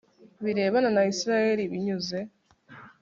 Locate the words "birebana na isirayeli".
0.43-1.63